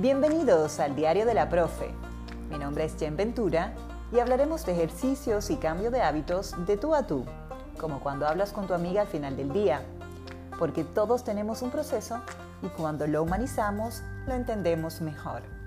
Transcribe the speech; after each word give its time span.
Bienvenidos 0.00 0.78
al 0.78 0.94
Diario 0.94 1.26
de 1.26 1.34
la 1.34 1.48
Profe. 1.48 1.90
Mi 2.50 2.56
nombre 2.56 2.84
es 2.84 2.94
Jen 2.96 3.16
Ventura 3.16 3.74
y 4.12 4.20
hablaremos 4.20 4.64
de 4.64 4.70
ejercicios 4.70 5.50
y 5.50 5.56
cambio 5.56 5.90
de 5.90 6.02
hábitos 6.02 6.54
de 6.66 6.76
tú 6.76 6.94
a 6.94 7.08
tú, 7.08 7.24
como 7.80 7.98
cuando 7.98 8.24
hablas 8.24 8.52
con 8.52 8.68
tu 8.68 8.74
amiga 8.74 9.00
al 9.00 9.08
final 9.08 9.36
del 9.36 9.52
día, 9.52 9.82
porque 10.56 10.84
todos 10.84 11.24
tenemos 11.24 11.62
un 11.62 11.72
proceso 11.72 12.20
y 12.62 12.68
cuando 12.68 13.08
lo 13.08 13.24
humanizamos 13.24 14.04
lo 14.28 14.34
entendemos 14.34 15.00
mejor. 15.00 15.57